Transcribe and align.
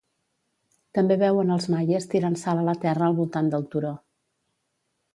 També 0.99 1.17
veuen 1.25 1.53
els 1.57 1.69
maies 1.75 2.09
tirant 2.15 2.39
sal 2.47 2.65
a 2.65 2.67
la 2.71 2.77
terra 2.87 3.11
al 3.13 3.19
voltant 3.23 3.55
del 3.55 3.71
turó. 3.77 3.97